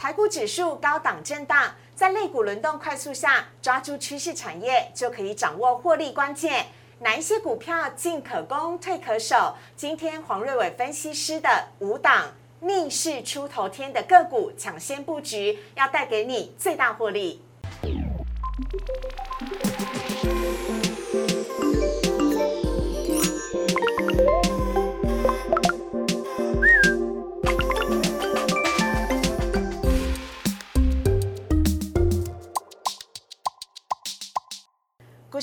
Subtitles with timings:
[0.00, 6.66] 台股指数高档震荡，在类股轮动快速下，抓住趋势产业就可以掌握获利关键。
[7.00, 9.56] 哪一些股票进可攻，退可守？
[9.74, 11.50] 今天黄瑞伟分析师的
[11.80, 17.42] 五档逆势出头天的个股抢先布局，要带给你最大获利。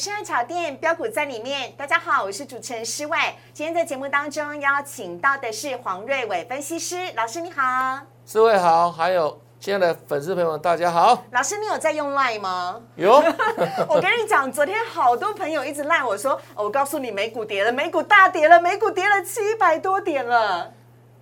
[0.05, 3.17] 市爱炒店标股在里面，大家好，我是主持人施伟。
[3.53, 7.99] 今天在节目当中邀请到的是黄瑞伟分析师老师，你好。
[8.23, 11.23] 施伟好，还有亲爱的粉丝朋友们，大家好。
[11.31, 12.79] 老师，你有在用 Line 吗？
[12.95, 13.13] 有。
[13.89, 20.71] 我跟你讲，昨天好多朋友一直赖我说，我告诉你美股跌了，美股大跌了，美股跌了七百多点了。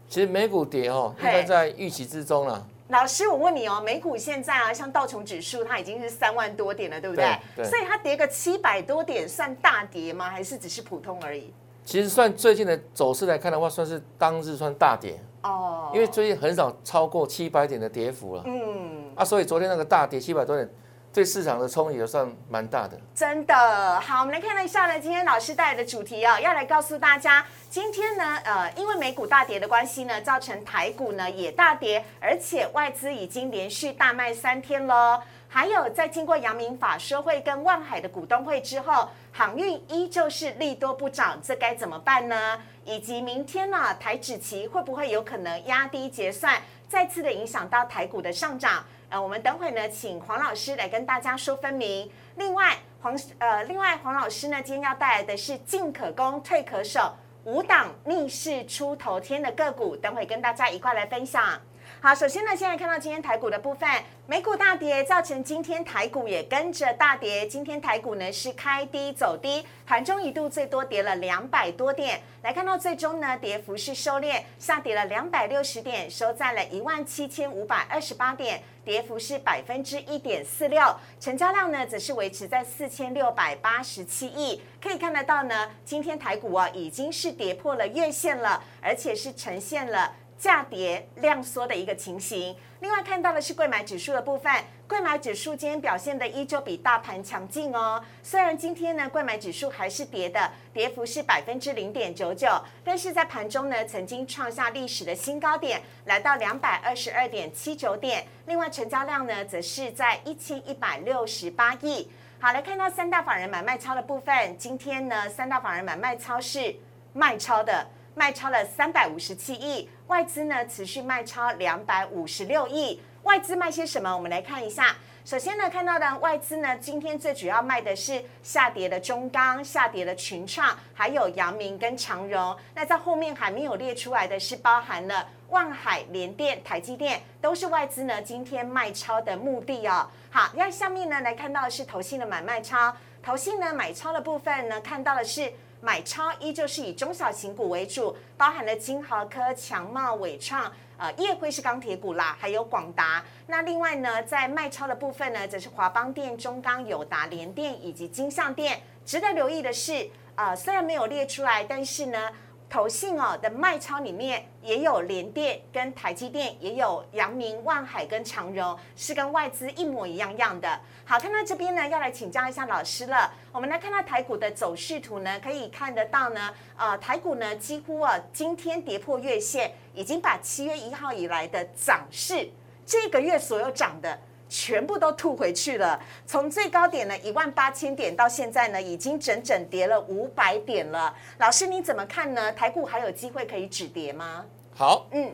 [0.10, 2.62] 其实美股跌哦，应该在预期之中了。
[2.90, 7.38] 老师，我问你哦，美股现在啊，像道琼指数，它已经是三万多点了，对不对？
[7.56, 7.66] 对。
[7.66, 10.30] 所以它跌个七百多点，算大跌吗？
[10.30, 11.54] 还是只是普通而已？
[11.86, 15.92] 其实算最近的走势来看的话，算是当日算大跌哦。
[15.94, 18.44] 因为最近很少超过七百点的跌幅了。
[18.46, 19.12] 嗯。
[19.16, 20.70] 啊，所以昨天那个大跌七百多点。
[21.14, 24.22] 对市场的冲击也算蛮大的，真的好。
[24.22, 35.22] 我们来看了一下呢，今天老师带来的主题哦，要来告诉大家，今天呢，呃，因为美股大跌的关系呢，造成台股呢也大跌，而且外资已经连续大卖三天喽。
[35.48, 42.60] 还有在经过阳明法说会跟万海的股东会之后，航运依旧是利多不涨，这该怎么办呢？
[42.86, 48.84] 以及明天呢，台指期会不会有可能压低结算，再次的影响到台股的上涨？
[49.14, 52.10] 呃，我们等会呢，请黄老师来跟大家说分明。
[52.36, 61.62] 另外，黄呃，另外黄老师呢，今天要带来的是进可攻，退可守，五档逆势出头天的个股，等会跟大家一块来分享。
[62.06, 63.90] 好，首先呢，现在看到今天台股的部分，
[64.28, 67.48] 美股大跌，造成今天台股也跟着大跌。
[67.48, 72.20] 今天台股呢是开低走低，盘中一度最多跌了两百多点。
[72.42, 80.82] 来看到最终呢，跌幅是收敛，下跌了两百六十点，收在了一万七千五百二十八点，跌幅是百分之一点四六。
[81.22, 84.62] 成交量呢则是维持在四千六百八十七亿。
[84.82, 90.14] 可以看得到呢，今天台股啊已经是跌破了月线了，而且是呈现了。
[90.44, 92.54] 价跌量缩的一个情形。
[92.82, 94.54] 另外看到的是贵买指数的部分，
[94.90, 98.04] 贵买指数今天表现的依旧比大盘强劲哦。
[98.22, 108.26] 虽然今天呢贵买指数还是跌的，跌幅是百分之零点九九，但是在盘中呢曾经创下历史的新高点，来到两百二十二点七九点。
[108.46, 112.10] 另外成交量呢则是在一千一百六十八亿。
[112.42, 116.76] 好，来看到三大法人买卖超的部分，今天呢三大法人买卖超是
[117.14, 117.88] 卖超的。
[118.16, 123.02] 卖超了三百五十七亿，外资呢持续卖超两百五十六亿。
[123.24, 124.14] 外资卖些什么？
[124.14, 124.96] 我们来看一下。
[125.26, 132.56] 首先呢，看到的外资呢，今天最主要卖的是下跌的中钢、下跌的群创，还有阳明跟长荣。
[132.76, 140.08] 那在后面还没有列出来的是包含了万海、联电、台积电，都是外资呢今天卖超的目的哦。
[140.30, 145.52] 好，那下面呢来看到的是投信的买卖超，投信呢买超的部分呢，看到的是。
[145.84, 153.22] 买超依旧是以中小型股为主，包含了金豪科、强茂、伟创，呃，业辉是钢铁股啦，还有广达。
[153.48, 158.82] 那另外呢，在卖超的部分呢，则是华邦电、中钢、友达、联电以及金相电。
[159.06, 162.30] 值得留意的是，呃，虽然没有列出来，但是呢。
[162.74, 170.80] 投信哦的卖超里面也有联电跟台积电，也有阳明、万海跟长荣，是跟外资一模一样样的。
[171.06, 173.32] 好，看到这边呢，要来请教一下老师了。
[173.52, 182.50] 我们来看到台股的走势图呢，可以看得到呢，呃，台股呢几乎啊今天跌破月线，已经把七月一号以来的涨势，
[182.88, 184.20] 这个月所有涨的。
[184.54, 186.00] 全部都吐回去了。
[186.28, 191.12] 从最高点呢一万八千点到现在呢，已经整整跌了五百点了。
[191.40, 192.54] 老师你怎么看呢？
[192.54, 194.46] 台股还有机会可以止跌吗？
[194.76, 195.32] 好，嗯，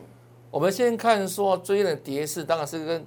[0.50, 3.06] 我们先看说最近的跌势，当然是跟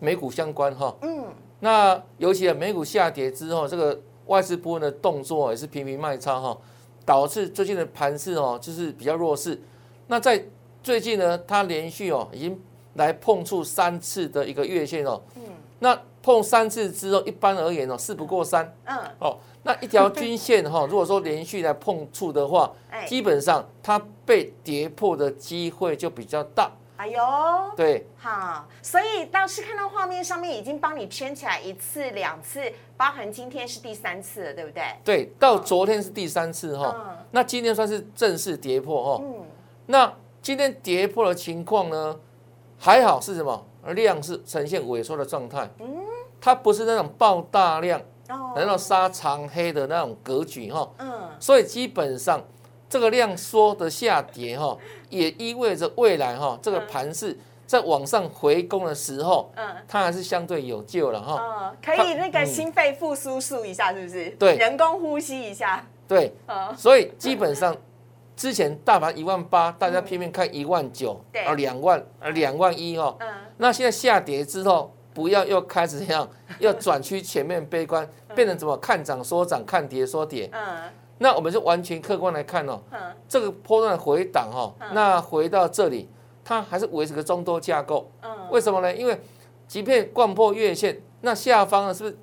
[0.00, 0.92] 美股相关哈。
[1.02, 1.26] 嗯，
[1.60, 6.58] 那尤其美股下跌之后，这个外资部分的动作也是频频卖超哈，
[7.06, 9.62] 导致最近的盘势哦就是比较弱势。
[10.08, 10.44] 那在
[10.82, 12.60] 最近呢，它连续哦已经。
[12.96, 15.42] 来碰触三次的一个月线哦，嗯，
[15.82, 22.72] 那碰三次之后，一般而言哦，事不过三，嗯，哦，那一条均线哈， 如果说连续来碰触的话，
[23.04, 26.70] 基本上它被跌破的机会就比较大。
[26.96, 27.20] 哎呦，
[27.76, 34.84] 对，好，所以当时看到画面上面已经帮你圈起来一次、两次，包含今天是第三次了，对不对？
[35.02, 39.44] 对，到昨天是第三次哈，那今天算是正式跌破哈，嗯，
[39.86, 42.16] 那今天跌破的情况呢？
[42.78, 43.66] 还好是什么？
[43.88, 45.86] 量是呈现萎缩的状态，嗯，
[46.40, 52.42] 它不是那种爆大量，哦然后杀长黑的那种格局哈，嗯，所以基本上
[52.88, 54.76] 这个量缩的下跌哈，
[55.08, 57.36] 也意味着未来哈这个盘势
[57.66, 59.66] 在往上回攻的时候，嗯。
[59.88, 61.38] 它还是相对有救了哈。
[61.40, 64.30] 嗯，可以那个心肺复苏术一下，是不是？
[64.38, 65.84] 对人工呼吸一下。
[66.06, 67.74] 对，嗯，所以基本上
[68.42, 73.16] 之前大盘一万八，大家偏偏看一万九，对啊两万，啊两万一哦。
[73.20, 73.28] 嗯，
[73.58, 76.28] 那现在下跌之后，不要又开始这样，
[76.58, 78.04] 要转趋前面悲观，
[78.34, 80.50] 变成怎么看涨说涨，看跌说跌。
[80.52, 82.98] 嗯那我们就完全客观来看哦，嗯
[83.28, 86.08] 这个波段回档哈，那回到这里，
[86.44, 88.10] 它还是维持个中多架构。
[88.22, 88.92] 嗯，为什么呢？
[88.92, 89.16] 因为
[89.68, 92.18] 即便贯破月线，那下方呢是不是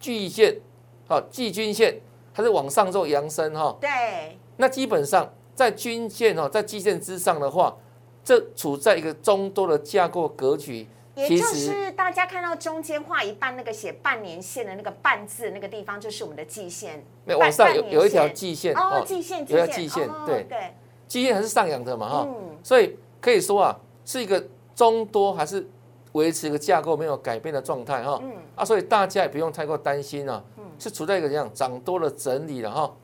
[0.00, 0.62] 季线？
[1.06, 2.00] 好，季均线
[2.32, 3.76] 它是往上做扬升哈。
[3.78, 7.76] 对，那基本上在均线哦，在季线之上的话，
[8.22, 10.86] 这处在一个中多的架构格局。
[11.16, 17.04] 也就是大家看到中间画一半那个写半年线的那个半字那个地方，就是我们的季线。
[17.24, 20.74] 没有往上有有一条季线哦，季线，有一条季线哦对对，
[21.08, 22.28] 季线还是上扬的嘛哈。
[22.28, 24.40] 嗯所以可以说啊，是一个
[24.76, 25.68] 中多还是
[26.12, 28.20] 维持一个架构没有改变的状态哈。
[28.22, 30.40] 嗯啊，所以大家也不用太过担心啊，
[30.78, 32.94] 是处在一个这样涨多了整理了哈。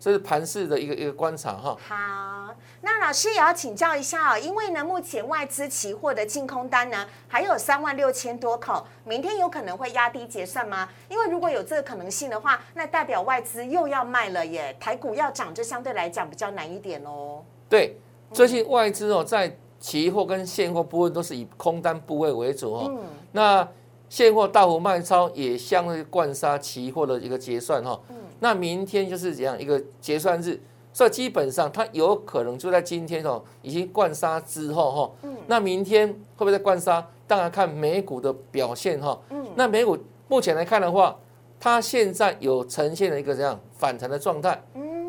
[0.00, 1.76] 这是盘市的一个一个观察哈。
[1.86, 10.88] 好，那老师也要请教一下哦，因为呢，目前外资期货的净空单呢还有三万六千多口，明天有可能会压低结算吗？
[11.10, 17.44] 因为如果有这个可能性的话，那代表外资又要卖了耶，台股要涨，就相对来讲比较难一点哦。
[17.68, 18.00] 对，
[18.32, 22.86] 最近外资哦在期货跟现货部分都是以空单部位为主哦。
[22.88, 23.68] 嗯，那
[24.08, 28.00] 现货大幅卖超也相对灌杀期货的一个结算哈。
[28.40, 30.58] 那明天就是怎样一个结算日，
[30.92, 35.28] 所以基本上它有可能就在今天哦，已经灌杀之后哈。
[35.46, 37.06] 那明天会不会再灌杀？
[37.26, 39.18] 当然看美股的表现哈。
[39.54, 39.96] 那美股
[40.26, 41.16] 目前来看的话，
[41.60, 44.60] 它现在有呈现了一个这样反弹的状态。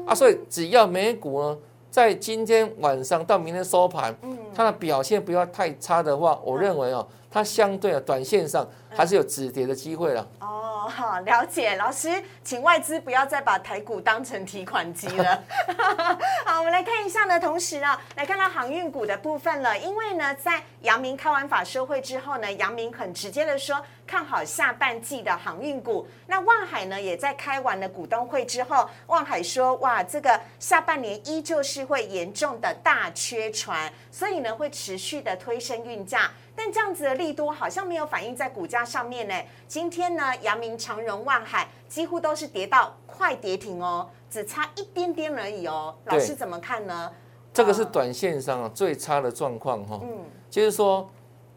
[0.05, 1.57] 啊，所以只要美股呢，
[1.89, 4.15] 在今天晚上到明天收盘，
[4.55, 10.27] 它的表现不要太差的话，我认为哦，它相对啊短线上还是有止跌的机会了。
[10.39, 11.75] 哦，好，了解。
[11.75, 15.43] 老师，请外资不要再把台股当成提款机了。
[16.45, 19.77] 好，我们来看一下呢，同时啊，来看到航运股的部分了。
[19.77, 26.05] 因为呢，在阳明开完法收会之后呢，阳明很直接的说看好下半季的航运股。
[26.27, 36.31] 那万海呢，也在开完了股东会之后，万海说，哇，这个下半年依旧是会严重的大缺船，所以呢，会持续的推升运价。
[36.55, 39.33] 但这样子的利多好像没有反映在股价上面呢。
[39.67, 45.95] 今天呢，阳明、长荣、万海几乎都是跌到快跌停哦，只差一点点而已哦。
[46.05, 47.11] 老师怎么看呢？
[47.53, 49.99] 这个是短线上啊最差的状况哈。
[50.03, 50.09] 嗯
[50.49, 51.09] 就是说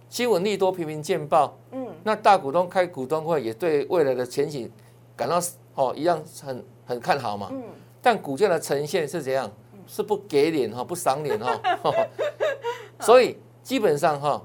[0.09, 4.71] 新闻利多频频见报，嗯，那大股东开股东会也对未来的前景
[5.17, 5.41] 感到
[5.75, 7.49] 哦一样很很看好嘛。
[7.51, 7.63] 嗯
[8.01, 9.51] 但股价的呈现是怎样？
[9.87, 11.61] 是不给脸哈，不赏脸哈。
[13.01, 14.43] 所以基本上哈，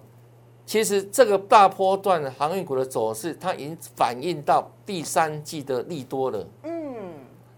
[0.66, 6.48] 其实这个大波段的航运股的走势，它已经反映到第三季的利多了。
[6.64, 6.80] 嗯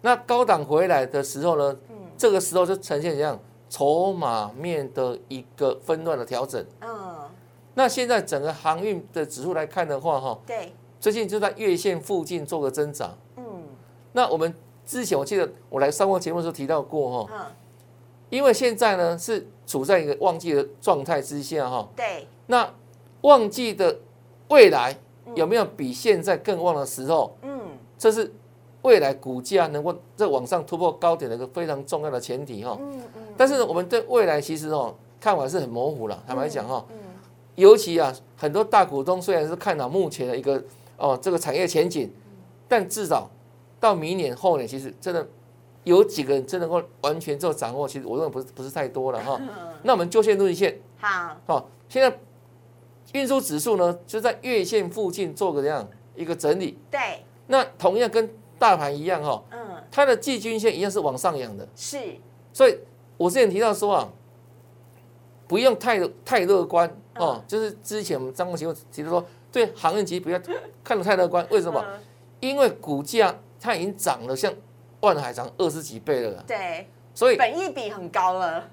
[0.03, 1.77] 那高档回来的时候呢，
[2.17, 3.39] 这个时候就呈现怎样
[3.69, 6.65] 筹码面的一个分段的调整。
[6.81, 7.19] 嗯，
[7.75, 13.15] 那现在整个航运的指数来看的话，哈，对，最近就在月线附近做个增长。
[13.37, 13.43] 嗯
[14.11, 14.51] 那我们
[14.85, 17.45] 之前我记得我来上过节目的时候提到过，哈，嗯，
[18.31, 22.67] 因为现在呢是处在一个旺季的状态之下，哈，对，那
[23.21, 23.95] 旺季的
[24.47, 24.97] 未来
[25.35, 27.37] 有没有比现在更旺的时候？
[27.43, 27.59] 嗯。
[27.99, 28.33] 这是
[28.81, 32.75] 未来股价能够在往上突破高点的一个非常重要的前提哈。
[32.81, 36.97] 嗯嗯，但是呢，我们对未来其实哦看法是很模糊了，坦白讲哈，嗯。
[37.53, 40.63] 尤其啊很多大股东虽然是看到目前的一个
[40.97, 42.11] 哦这个产业前景，
[42.67, 43.29] 但至少
[43.79, 45.27] 到明年后年，其实真的
[45.83, 49.39] 有几个人真能够完全做掌握，其实我认为不是不是太多了哈。
[49.83, 52.19] 那我们就线论线，好，好，现在
[53.13, 59.59] 运输指数呢就在月线附近做个这样一个整理，对，那同样跟大盘一样哈，嗯。
[59.89, 61.97] 它的季均线一样是往上扬的，是，
[62.53, 62.77] 所以
[63.17, 64.09] 我之前提到说啊，
[65.47, 70.39] 不用太太乐观哦，就是之前我们张国奇提到说，对航运股不要
[70.83, 71.83] 看得太乐观，为什么？
[71.85, 71.99] 嗯。
[72.39, 74.51] 因为股价它已经涨了，像
[75.01, 78.63] 万海涨二十几倍了啦，对，所以本益比很高了，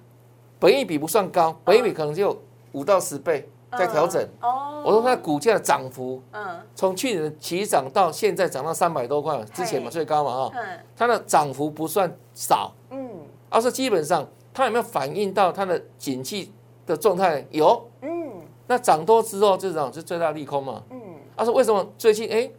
[0.58, 2.36] 本益比不算高，本益比可能只有
[2.72, 4.22] 五到十倍在调整。
[4.22, 6.60] 嗯哦，我说它的股价的涨幅嗯。
[6.74, 10.80] 从去年的起涨到现在涨到三百多块，之前嘛最高嘛哈，嗯。
[10.96, 13.10] 它的涨幅不算少，嗯。
[13.50, 16.52] 而是基本上它有没有反映到它的景气
[16.86, 17.44] 的状态？
[17.50, 20.82] 有，嗯，那涨多之后，这种是最大利空嘛？
[20.90, 21.00] 嗯。
[21.36, 21.86] 他说为什么？
[21.96, 22.50] 最近哎，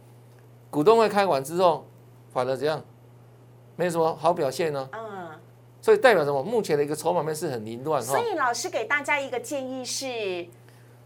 [0.70, 1.84] 股东会开完之后，
[2.32, 2.82] 反而这样，
[3.80, 4.88] 没什么好表现呢？
[4.92, 5.30] 嗯。
[5.80, 6.42] 所以代表什么？
[6.42, 8.12] 目前的一个筹码面是很凌乱哈。
[8.12, 10.46] 所以老师给大家一个建议是，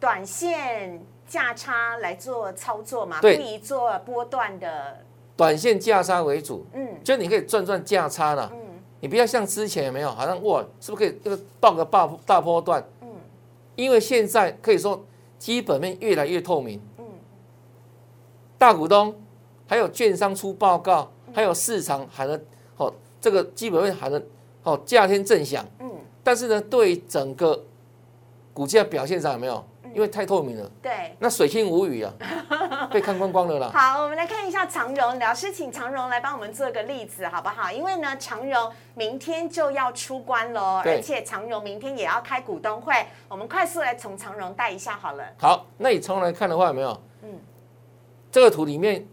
[0.01, 4.99] 短线价差来做操作嘛，不宜做波段的。
[5.37, 8.59] 短线价差为主，嗯，就你可以赚赚价差了，嗯，
[9.01, 12.85] 你不要像之前有没有，好像哇，是不是可以这个报个大大波段？
[13.01, 13.09] 嗯，
[13.77, 15.05] 因为现在可以说
[15.39, 17.05] 基本面越来越透明，嗯，
[18.59, 19.15] 大股东
[19.69, 22.43] 还有券商出报告，还有市场喊了，好，
[23.25, 24.21] 这个基本面喊了。
[24.65, 25.91] 哦，价天正响，嗯，
[26.23, 27.65] 但是呢，对整个
[28.53, 29.65] 股价表现上有没有？
[29.95, 32.13] 因为太透明了，对，那水清无语啊，
[32.91, 33.71] 被看光光了啦。
[33.73, 37.71] 好，我们来看一下长荣，老师请长荣来帮我们做个例子，好不好？
[37.71, 42.95] 因为呢，长荣明天就要出关喽，而且长荣明天也要开股东会，
[43.29, 45.25] 我们快速来从长荣带一下好了。
[45.39, 47.01] 好，那你从来看的话有没有？
[47.23, 47.39] 嗯，
[48.33, 49.07] 这个图里面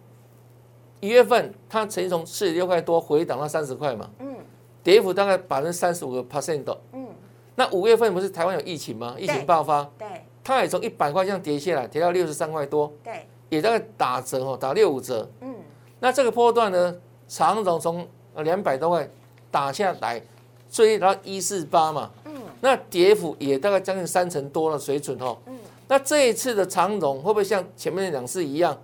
[1.01, 4.35] 一月份它曾经从四十六块多回档到三十块嘛，嗯。
[4.83, 7.05] 跌幅大概百分之三十五个 percent 嗯，
[7.53, 9.15] 那五月份不是台湾有疫情吗？
[9.15, 10.07] 疫情爆发，对，
[10.43, 15.53] 它也从一百块这样跌下来，跌到六十三块多，对，也大概打折哦，打六五折，嗯，
[15.99, 16.95] 那这个波段呢，
[17.27, 19.07] 长总从两百多块
[19.51, 20.19] 打下来，
[20.67, 28.75] 最低到一四八嘛，嗯，那跌幅也大概将近三成多的水准哦，嗯，那这一次的长总会不会像前面两次一样，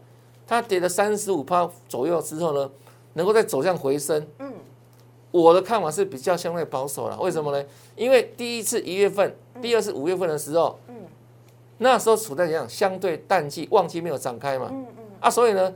[0.48, 2.72] 它跌了三十五趴左右之后呢，
[3.13, 4.25] 能够再走向回升？
[4.39, 4.54] 嗯。
[5.30, 7.63] 我的看法是比较相对保守了，为什么呢？
[7.98, 10.96] 因为第一次一月份，第二次五月份的时候，嗯，
[11.80, 15.72] 那时候处在怎样相对淡季，旺季没有展开嘛，嗯嗯，啊，所以呢，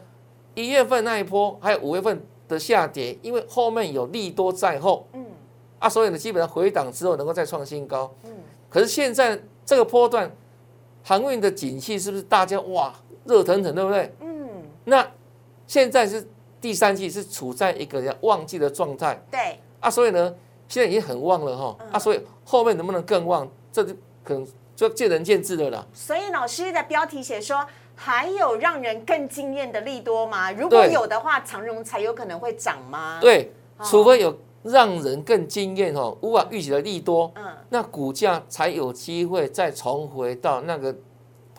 [0.55, 5.25] 一月份那一波还有五月份的下跌，因为后面有利多在后，嗯，
[5.79, 8.31] 啊，所以呢，基本上回档之后能够再创新高，嗯，
[8.69, 10.33] 可是现在这个波段
[11.03, 12.91] 航运的景气是不是大家哇
[13.25, 14.15] 热腾腾，对不对？
[14.85, 15.11] 嗯，那
[15.67, 16.27] 现在是。
[16.61, 20.31] 第三季是处在一个旺季的状态，对啊，所以呢，
[20.67, 25.83] 现在已经很旺了哈，啊，所以后面能不能更旺，这就可能就见仁见智的啦。
[25.91, 30.51] 所以老师的标题写说，还有让人更惊艳的利多吗？
[30.51, 33.17] 如果有的话，长荣才有可能会涨吗？
[33.19, 33.51] 对，
[33.83, 40.95] 除非有让人更惊艳哦，无法预期的利多，嗯，那股价才有机会再重回到那个。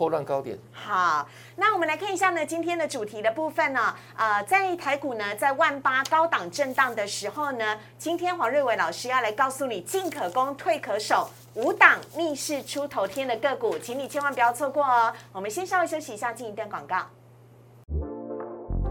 [0.03, 0.59] 破乱高点。
[0.73, 15.15] 好，那我们来看一下呢，今天的主题的部分呢，呃，在台股呢，在万八高档震荡的时候呢，今天黄瑞伟老师要来告诉你，进可攻，退可守，五档逆势出头天的个股，请你千万不要错过哦。
[15.31, 17.07] 我们先稍微休息一下，进一段广告。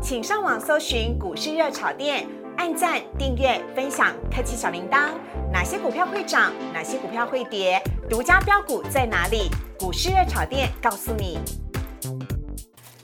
[0.02, 2.26] 请上网搜寻股市热炒店，
[2.62, 5.10] 按赞、订阅、分享，开启小铃铛。
[5.52, 6.54] 哪些股票会涨？
[6.72, 7.82] 哪些股票会跌？
[8.08, 9.50] 独家标股在哪里？
[9.80, 11.40] 股市热炒店告诉你。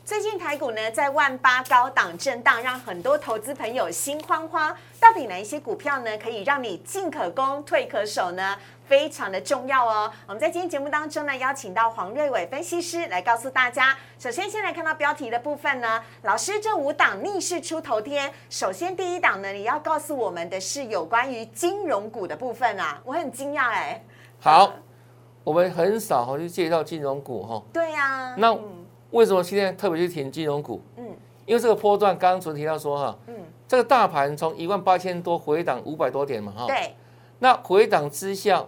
[0.05, 4.71] 最近台股呢在万八高档震荡，让很多投资朋友心慌慌。
[4.99, 8.55] 到底哪一些股票呢可以让你进可攻退可守呢？
[8.87, 10.09] 非常的重要哦。
[10.25, 13.95] 我们在今天节目当中呢，邀请到黄瑞伟分析师来告诉大家。
[14.17, 18.31] 首先，先来看到标题的部分呢，老师这五档逆势出头天。
[18.49, 24.01] 首先第一档呢，你要告诉我们的是有关于金融股的部分啊，我很惊讶哎。
[24.39, 24.71] 好，
[25.43, 27.61] 我们很少哈去介绍金融股哈。
[27.73, 28.33] 对呀。
[28.37, 28.57] 那
[29.11, 30.81] 为什么今天特别去填金融股？
[30.95, 31.05] 嗯，
[31.45, 33.35] 因为这个波段刚刚昨天提到说哈，嗯，
[33.67, 36.67] 这个大盘从一万八千多回档五百多点嘛哈。
[36.67, 36.95] 对。
[37.39, 38.65] 那回档之下。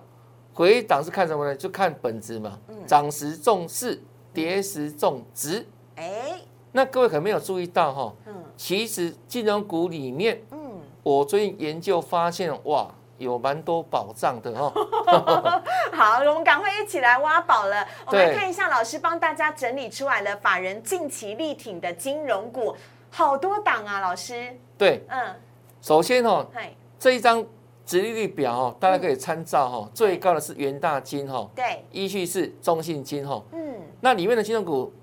[0.53, 1.55] 回档是看什么呢？
[1.55, 2.59] 就看本质嘛。
[2.85, 4.01] 涨时重势，
[4.33, 5.65] 跌时重值。
[5.95, 6.39] 哎，
[6.71, 8.13] 那各位可能没有注意到哈。
[8.25, 8.33] 嗯。
[8.57, 14.73] 其实金融股里面，嗯，我最近研究发现，哇，有蛮多宝藏的哈。
[15.93, 17.87] 好，我们赶快一起来挖宝了。
[18.07, 22.75] 我们来看一下老师帮大家整理出来了法人近期力挺的金融股，
[23.11, 24.57] 好多档啊，老师。
[24.77, 25.05] 对。
[25.07, 25.35] 嗯。
[25.81, 26.45] 首先哈，
[26.99, 27.45] 这一张。
[27.89, 34.93] 殖利率表哦，大家可以参照哈，最高的是元大金哈，对，依序是中信金哈，嗯，那里面的金融股，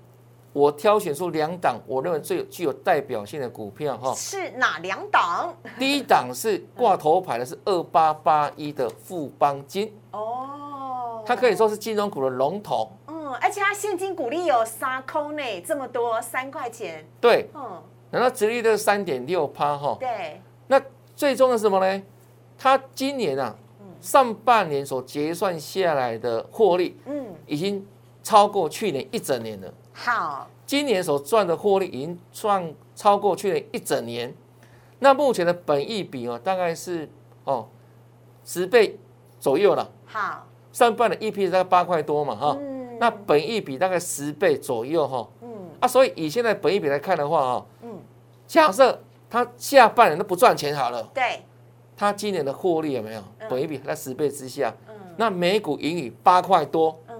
[0.53, 5.53] 我挑选出两档，我认为最具有代表性的股票哈，是哪两档？
[5.77, 20.81] 第一档是挂头牌的，是二八八一的富邦金哦，它可以说是金融股的龙头，嗯，而且它现金股利有三空呢，这么多三块钱，对，嗯，然后殖利率三点六趴哈，对，那
[21.17, 22.01] 最终的什么呢？
[22.57, 23.55] 它今年啊，
[24.01, 27.85] 上半年所结算下来的获利，嗯，已经
[28.23, 29.73] 超过去年一整年了。
[29.93, 34.33] 好，今年所赚的获利已经赚超过去年一整年。
[34.99, 37.09] 那目前的本益比哦，大概是
[37.43, 37.67] 哦
[38.43, 38.99] 十倍
[39.39, 39.89] 左右了。
[40.05, 42.57] 好，上半年 EP 大概八块多嘛，哈。
[42.59, 42.77] 嗯。
[42.99, 47.99] 那本益比大概十倍左右哈，嗯，啊，所以以现在本益比来看的话哈，嗯，
[48.47, 48.99] 假设
[49.29, 51.45] 它下半年都不赚钱好了，对，
[51.97, 53.23] 它今年的获利有没有？
[53.49, 57.19] 本一比在十倍之下，嗯，那每股盈余八块多，嗯，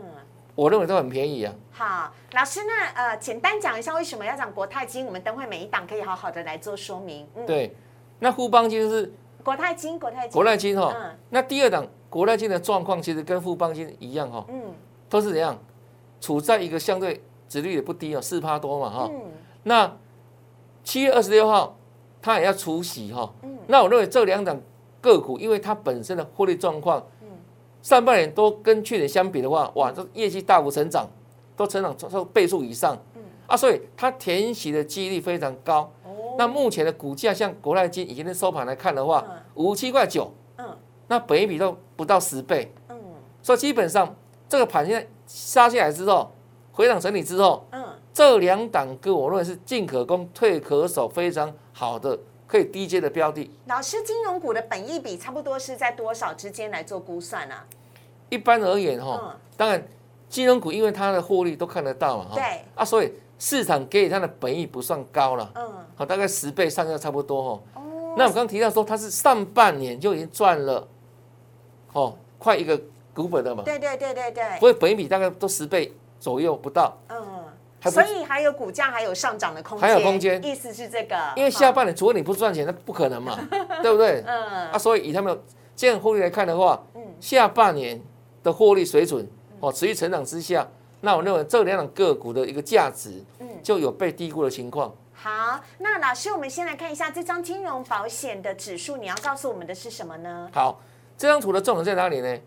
[0.53, 1.53] 我认为都很便宜啊。
[1.71, 5.05] 好，老师，那呃，简单讲一下为什么要讲国泰金？
[5.05, 7.27] 我们等会每一档可以好好的来做说明。
[7.35, 7.75] 嗯，对，
[8.19, 9.11] 那富邦金是
[9.43, 10.93] 国泰金，国泰金，国泰金哈。
[10.95, 11.17] 嗯。
[11.29, 14.45] 那第二档国泰金的状况其实跟富邦金一样哈。
[14.49, 14.73] 嗯。
[15.09, 15.57] 都是怎样？
[16.19, 19.09] 处在一个相对值率也不低哦，四趴多嘛哈。
[19.11, 19.21] 嗯。
[19.63, 19.95] 那
[20.83, 21.76] 七月二十六号，
[22.27, 23.33] 它也要除息哈。
[23.41, 23.57] 嗯。
[23.67, 24.59] 那我认为这两档
[25.01, 27.27] 个股，因为它本身的获利状况，嗯，
[27.81, 31.07] 上半年都跟去年相比的话，哇，这业绩大幅成长。
[31.55, 35.91] 都成长超倍数以上，嗯啊，所以它填息的几率非常高。
[36.05, 42.95] 哦，那目前的股价像国泰金以前的收盘来看的话，五七块九，嗯，那本一比都不到十倍，嗯，
[43.41, 44.15] 所以基本上
[44.47, 46.31] 这个盘现在杀下来之后，
[46.71, 47.83] 回档整理之后，嗯，
[48.17, 53.47] 这两档个我认为是进可攻退可守，非常好的可以低阶的标的。
[53.67, 57.53] 老师，金融股的本益比差不多是在多少之间来做估算呢？
[58.29, 59.87] 一般而言，哈，当然。
[60.27, 62.43] 金融股因为它的获利都看得到嘛，对。
[62.73, 67.61] 啊，所以市场给予它的本益不算高了，嗯，好，大概十倍上下差不多哈。
[67.75, 70.85] 哦，那我刚刚提到说它是上半年就已经赚了，
[71.93, 72.81] 哦，快一个
[73.13, 77.36] 股本了嘛，对对对对对，所以本益比大概都十倍左右不到，嗯，
[77.89, 83.37] 所以还有股价还有上涨的空间，还有空间，意思是这个，因为下半年除了你不赚钱，那不可能嘛，
[83.81, 84.23] 对不对？
[84.25, 85.39] 嗯，啊，所以以他们
[85.75, 88.01] 这样获利来看的话，嗯，下半年
[88.43, 89.27] 的获利水准。
[89.59, 90.67] 哦，持续成长之下，
[91.01, 94.93] 那我认为这两档个股的一个价值，嗯，就有被低估的情况。
[95.13, 100.47] 好，那老师，我们先来看一下这张金融保险的指数，你要告诉我们的是什么呢？
[100.53, 100.79] 好，
[101.17, 102.37] 这张图的重点在哪里呢？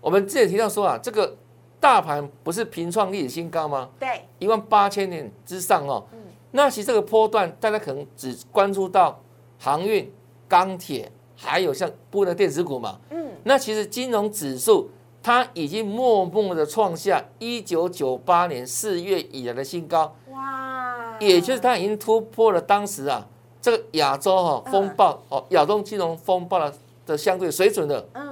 [0.00, 1.36] 我们之前提到说啊，这个
[1.86, 3.88] 大盘不是平创历史新高吗？
[3.96, 6.04] 对，一万八千点之上哦。
[6.12, 6.18] 嗯，
[6.50, 9.16] 那其实这个波段，大家可能只关注到
[9.56, 10.12] 航运、
[10.48, 12.98] 钢铁，还有像部分的电子股嘛。
[13.10, 14.90] 嗯，那其实金融指数。
[15.22, 21.16] 它已经默默的创下一九九八年四月以来的新高，哇！
[21.18, 23.26] 也就是它已经突破了当时啊
[23.60, 26.72] 这个亚洲哈风暴哦亚洲金融风暴的
[27.04, 28.25] 的相对水准的，嗯，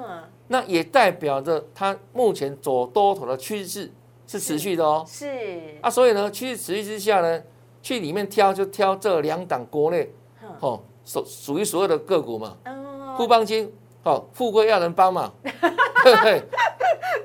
[0.49, 3.91] 那也代表着它目前走多头的趋势
[4.27, 5.27] 是持续的哦，是
[5.81, 7.43] 啊，所以呢趋势持续之下呢，
[7.83, 10.13] 去里面挑就挑这两档国内
[10.61, 12.57] 哦属属于所有的个股嘛，
[13.17, 15.53] 富邦金哦富贵要人帮嘛，对
[16.17, 16.43] 不对？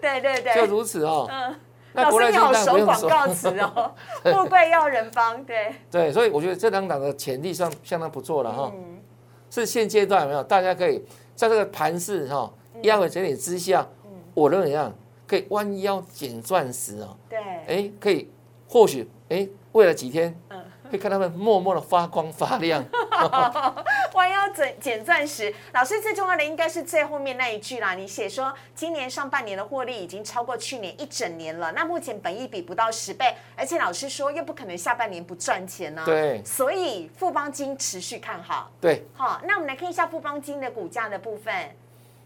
[0.02, 1.28] 对对对，就如此哦。
[1.30, 1.56] 嗯，
[1.94, 5.74] 老师你好，守广告词哦， 富贵要人帮，对。
[5.92, 8.72] 对，所以我觉得这两档的潜力算相当不错了哈。
[8.74, 9.00] 嗯。
[9.50, 10.44] 是现阶段有没有？
[10.44, 11.04] 大家可以
[11.36, 12.50] 在这个盘势哈
[12.84, 13.88] 压回整理之下，
[14.34, 14.92] 我认为啊，
[15.28, 17.18] 可以弯腰捡钻石哦。
[17.30, 17.40] 对。
[17.40, 18.30] 哎，可以，
[18.68, 20.40] 或许哎，为了几天。
[20.90, 22.84] 可以看他们默默的发光发亮，
[24.16, 25.54] 弯腰捡捡钻石。
[25.72, 27.94] 老师最重要的应该是最后面那一句啦。
[27.94, 36.02] 你写说今年上半年的获利已经超过去年一整年了，那目前本益比不到十倍，而且老师说又不可能下半年不赚钱呢。
[36.04, 38.72] 对，所以富邦金持续看好。
[38.82, 41.54] 对，好，那我们来看一下富邦金的股价的部分。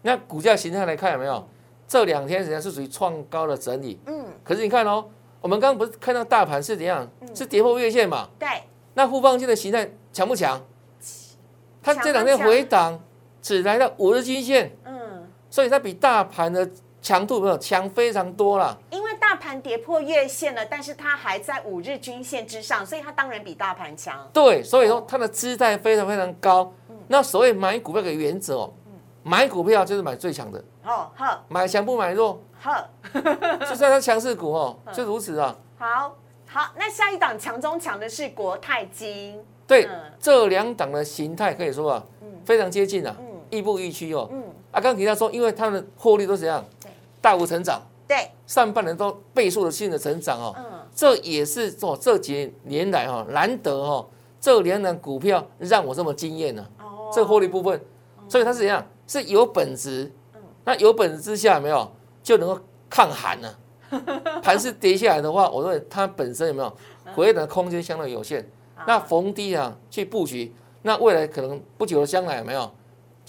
[0.04, 1.44] 那股价形态来看有没有？
[1.88, 3.98] 这两天实际上是属于创高的整理。
[4.06, 5.04] 嗯，可是你看哦。
[5.40, 7.06] 我们刚刚不是看到大盘是怎样？
[7.34, 8.26] 是跌破月线嘛？
[8.38, 8.48] 对。
[8.94, 10.58] 那富邦金的形态强不强？
[11.82, 12.98] 它这两天回档
[13.42, 16.66] 只来到五日均线，嗯，所以它比大盘的
[17.02, 18.74] 强度没有强非常多了。
[18.88, 24.26] 因为大盘跌破月线了，但是它还在五日均线之上，所以它当然比大盘强。
[24.32, 26.72] 对，所以说它的姿态非常非常高。
[27.08, 28.72] 那所谓买股票的原则哦，
[29.24, 30.62] 买股票就是买最强的。
[30.84, 31.44] 哦，好。
[31.48, 32.40] 买强不买弱。
[32.60, 32.72] 好，
[33.68, 35.56] 就算它强势股哦，就如此啊。
[35.78, 36.14] 好，
[36.46, 39.42] 好，那下一档强中强的是国泰金。
[39.66, 39.88] 对，
[40.20, 42.04] 这两档的形态可以说啊，
[42.44, 43.16] 非常接近啊，
[43.50, 44.28] 亦步亦趋哦。
[44.30, 46.62] 嗯，啊，刚提到说，因为他们的获利都怎样？
[46.82, 47.80] 对，大幅成长。
[48.06, 50.54] 对，上半年都倍数的性的成长哦。
[50.58, 54.06] 嗯，这也是做这几年来哈难得哈，
[54.38, 56.66] 这两档股票让我这么惊艳呢。
[56.78, 57.80] 哦，这获利部分，
[58.28, 58.86] 所以它是怎样？
[59.06, 60.10] 是有本质。
[60.34, 61.90] 嗯，那有本质之下没有？
[62.22, 63.54] 就能够抗寒呢。
[64.42, 66.76] 盘是跌下来的话，我认为它本身有没有
[67.14, 68.48] 回档的空间相对有限。
[68.86, 72.70] 那逢低啊去布局，那未来可能不久的将来有没有？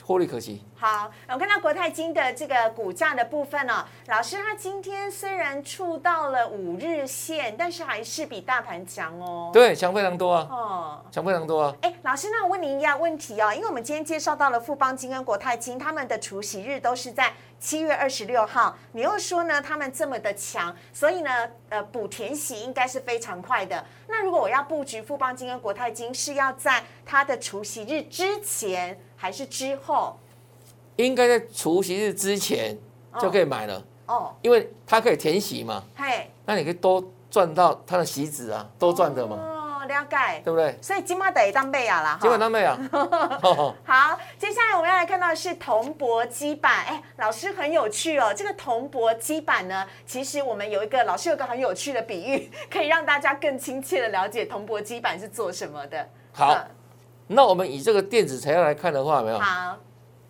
[0.06, 0.64] 获利可期。
[0.78, 9.50] 好，我看到国泰金的这个股价的部分哦，老师他今天虽然触到了五日线，但是还是比大盘强哦。
[9.52, 10.48] 对，强非常多啊。
[10.52, 11.76] 哦，强非常多啊。
[11.82, 21.32] 哎，老师，那我问您一样问题哦，因为我们今天介绍到了富邦金跟国泰金，他们的除息日都是在七月二十六号，你又说呢他们这么的强，所以呢，
[21.70, 23.84] 呃，补填息应该是非常快的。
[24.08, 30.18] 那如果我要布局富邦金跟国泰金，是要在它的除息日之前还是之后？
[30.98, 32.78] 应该在除夕日之前
[33.20, 40.16] 就可以买了哦，因为它可以填息嘛，嘿，那你可以多赚到它的息子啊，多赚的嘛，哦，了解。
[40.44, 40.78] 对不对？
[40.82, 42.72] 所以金马得当贝亚啦，哈基本上没有。
[43.84, 46.86] 好，接下来我们要来看到的是铜箔基板。
[46.86, 48.34] 哎，老师很有趣哦。
[48.34, 56.08] 这个铜箔基板呢，其实我们有一个老师有个很有趣的比喻，可以让大家更亲切的了解铜箔基板是做什么的。
[56.32, 56.68] 好嗯，
[57.28, 59.40] 那我们以这个电子材料来看的话，没有？
[59.40, 59.78] 好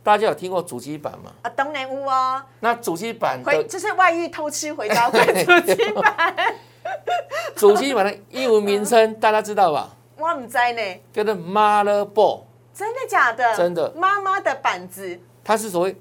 [0.03, 1.31] 大家有听过主机板吗？
[1.41, 6.36] 啊，东南屋哦，那主机板回的就是外遇偷吃回家会 主机板，
[7.55, 9.95] 主机板的英文名称大家知道吧？
[10.17, 13.55] 我唔知呢，叫做 motherboard，真的假的？
[13.58, 15.95] 真的妈妈的板子它是所谓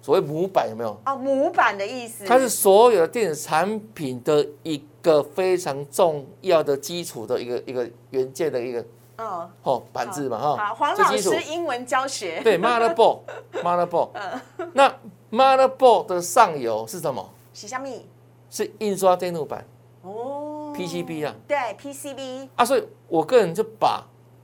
[0.00, 0.96] 所谓母板，有没有？
[1.04, 2.24] 哦，母板的意思。
[2.24, 8.84] 它是所有的电子产品的一个非常重要的基础的一个一个元件的一个
[9.20, 10.56] 哦，哦板子嘛哈。
[10.56, 12.40] 好，黄老师英文教学。
[12.42, 14.08] 对 motherboard，motherboard。
[14.74, 14.92] 那
[15.30, 17.30] motherboard 的上游是什么？
[17.52, 18.08] 洗下米
[18.48, 19.64] 是印刷电路板
[20.02, 24.02] 哦 PCB 啊对 PCB 啊，所以我个人就把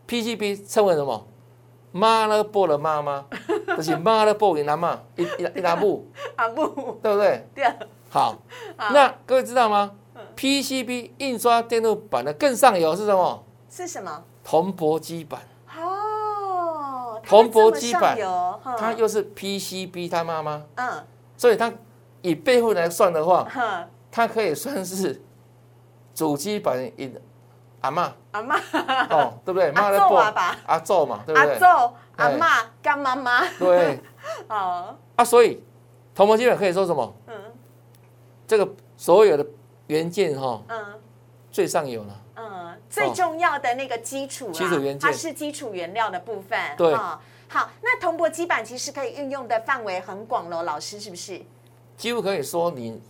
[0.08, 1.26] PCB 称为什么
[1.94, 3.24] ？motherboard 的妈妈，
[3.76, 6.66] 就是 motherboard 的阿妈，一一一拿布， 啊布
[7.02, 7.46] 对不对？
[7.54, 7.64] 对
[8.10, 8.36] 好，
[8.76, 9.92] 那各位知道吗
[10.36, 13.44] ？PCB 印刷电路板的更上游是什么？
[13.70, 14.22] 是什么？
[14.48, 15.40] 铜箔基板，
[15.76, 18.16] 哦，铜箔基板
[18.78, 21.04] 它又是 PCB 它妈妈，嗯。
[21.36, 21.72] 所以它
[22.22, 25.20] 以辈分来算的话，哼它可以算是
[26.14, 27.20] 主机板的
[27.80, 28.56] 阿妈阿妈
[29.10, 29.70] 哦，对不对？
[29.74, 31.52] 阿的祖啊吧阿祖嘛，对不对？
[31.52, 32.46] 阿祖阿妈
[32.80, 33.44] 干妈妈。
[33.58, 34.00] 对。
[34.48, 34.96] 哦。
[35.16, 35.60] 啊，所以
[36.14, 37.12] 铜箔基板可以说什么？
[37.26, 37.34] 嗯。
[38.46, 39.44] 这个所有的
[39.88, 40.84] 元件哈、嗯。
[41.50, 42.16] 最上游了。
[42.36, 44.98] 嗯最重要的那个基础啦基础元件。
[44.98, 46.92] 它是基础原料的部分对。
[46.94, 47.18] 哦
[47.48, 51.40] 好，那铜箔基板其实可以运用的范围很广喽，老师是不是？
[51.96, 53.00] 几乎可以说你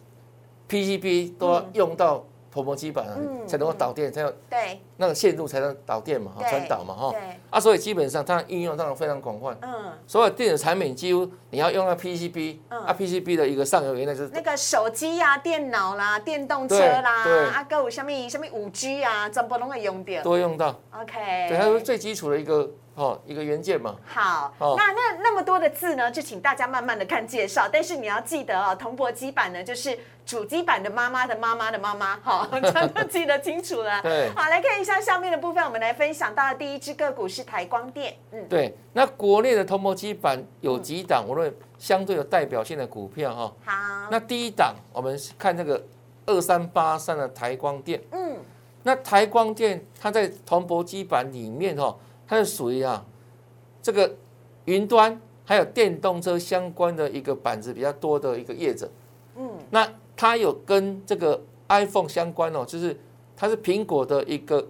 [0.69, 2.23] PCB 都要用到
[2.57, 4.81] 铜箔基板啊，嗯才能够导电，才有对。
[4.97, 7.11] 那个线路才能导电嘛，传导嘛，哈。
[7.12, 7.21] 对。
[7.51, 12.81] 啊，所以基本上它应用当然非常广泛，嗯，所有电子产品几乎你要用到 PCB，嗯。
[12.81, 20.23] 啊 PCB 的一个上游原来就是那个手机呀、电脑啦、电动车啦，啊，各有什么什么五 G 啊，全部都会用到。
[20.23, 23.95] 都会用到，OK，对，它是最基础的一个哦一个元件嘛。
[24.05, 27.69] 好，哦那那那么多的字呢，就请大家慢慢的看介绍。
[27.73, 34.03] 但是你要记得哦，铜箔基板呢，就是主机板的妈妈的妈妈的妈妈，好，这样就记得清楚了。
[34.03, 43.53] 对好，来看一下下面的部分，我们来分享到的第一只个股是台光电，嗯，对，那国内的铜箔基板有几档，我认为相对有代表性的股票哈。
[43.65, 45.85] 好，那第一档，我们看这个
[46.25, 48.03] 二三八三的台光电。
[48.11, 48.37] 嗯，
[48.83, 51.95] 那台光电它在铜箔基板里面哈，
[52.27, 53.05] 它是属于啊
[53.83, 54.12] 这个
[54.65, 58.91] 云端还有电动车相关的一个板子比较多的一个业者。
[59.37, 62.99] 嗯，那它有跟这个 iPhone 相关哦，就是
[63.37, 64.67] 它是苹果的一个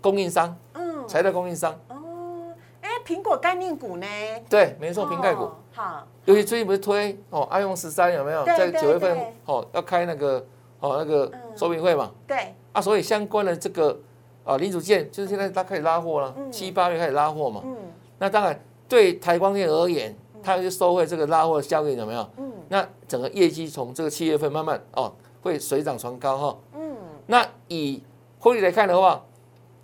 [0.00, 1.72] 供应商，嗯，材料供应商。
[1.88, 4.06] 哦，哎，苹果概念股呢？
[4.48, 5.44] 对，没错，瓶盖股。
[5.44, 10.42] 哦好，尤其最近不是推哦，iPhone 十三有没有在九月份哦要开那个
[10.80, 12.10] 哦那个嗯说明会嘛？
[12.26, 14.00] 对，啊，所以相关的这个
[14.46, 17.60] 啊零组件，就是现在它开始拉货了，嗯七八月开始拉货嘛。
[17.64, 17.76] 嗯
[18.18, 22.30] 那当然对台光电而言，它就收回这个拉货的效应有没有？
[22.38, 26.58] 嗯那整个业绩从这个七月份慢慢哦会水涨船高哈。
[26.74, 28.02] 嗯，那以
[28.38, 29.22] 获利来看的话，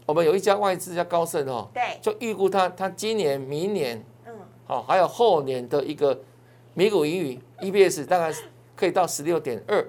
[0.07, 4.33] 我们有一家外资叫高盛哦，对，就预估它它今年、明年嗯，
[4.69, 6.19] 哦还有后年的一个
[6.75, 8.35] 美股盈余 EPS 大概
[8.75, 9.87] 可以到十六点二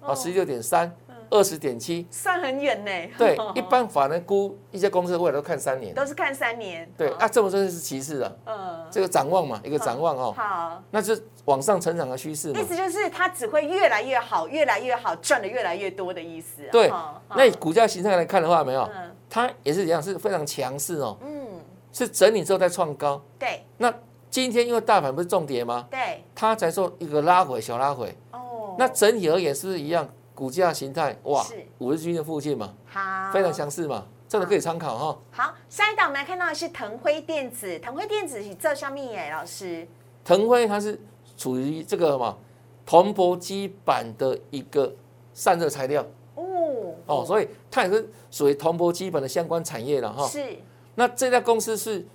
[0.00, 0.94] 啊，十六点三、
[1.30, 2.06] 二十点七。
[2.10, 2.90] 算很远呢。
[3.18, 5.94] 对， 一般法人估一些公司未来都看三年。
[5.94, 6.84] 都是看三年。
[6.84, 12.64] 哦对啊，这么说是其次的，嗯，这个展望嘛，一个展望哦，好，那是往上成长的趋势嘛意。
[12.64, 16.70] 思就是它只会越来越好，越来越好，赚的越来越多的意思啊。
[16.72, 16.90] 对，
[17.36, 21.60] 那以股价形态来看的话，有没有，嗯它也是一样，是非常强势哦，嗯，
[21.92, 23.20] 是整理之后再创高。
[23.38, 23.92] 对那
[24.30, 25.86] 今天因为大盘不是重跌吗？
[25.90, 28.16] 对它才做一个拉回，小拉回。
[28.32, 30.08] 哦，那整体而言是不是一样？
[30.36, 33.32] 股价形态哇是，五日均线附近嘛，好。
[33.32, 35.18] 非常相似嘛，这个可以参考哈。
[35.30, 39.88] 好，下一档我们来看到的是腾辉电子，腾辉电子是这上面耶，老师，
[40.22, 41.00] 腾辉它是
[41.38, 42.36] 处于这个嘛
[42.84, 44.92] 铜箔基板的一个
[45.32, 46.04] 散热材料。
[46.34, 46.94] 哦。
[47.06, 50.28] 哦，所以它也是属于铜箔基板的相关产业了哈。
[50.28, 50.54] 是。
[50.96, 52.06] 那这家公司是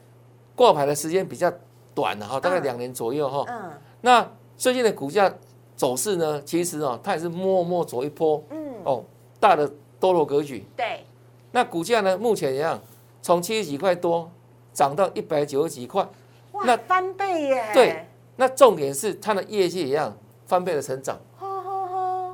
[0.56, 1.52] 挂牌的时间比较
[1.96, 2.64] 短的哈，大概嗯。
[2.64, 3.44] 两年左右哈。
[3.48, 3.72] 嗯。
[4.02, 5.34] 那最近的股价
[5.82, 9.04] 走势呢，其实啊，它也是默默走一波，嗯，哦，
[9.40, 9.68] 大的
[10.00, 10.64] 多头格局。
[10.78, 11.04] 对，
[11.52, 12.80] 那股价呢，目前一样，
[13.20, 14.30] 从七十几块多
[14.72, 16.08] 涨到一百九十几块，
[16.52, 17.72] 哇，那翻倍耶！
[17.74, 20.16] 对，那重点是它的业绩一样？
[20.46, 21.20] 翻倍的成长。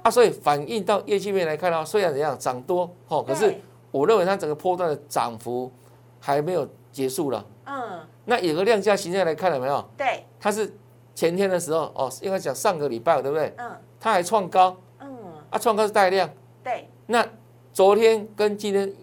[0.04, 3.56] 啊，所以反映到业绩面来看的话，虽然怎样涨多哦，可是
[3.92, 5.72] 我认为它整个波段的涨幅
[6.20, 7.46] 还没有结束了。
[7.64, 9.82] 嗯，那有个量价形态来看了没有？
[9.98, 10.70] 对，它是
[11.18, 13.52] 前天的时候哦，应该讲上个礼拜对不对？
[13.58, 13.72] 嗯。
[14.00, 14.78] 它还创高。
[15.00, 15.10] 嗯，
[15.50, 16.30] 啊，创高是带量。
[16.64, 17.28] 对，那
[17.74, 18.94] 昨天跟今天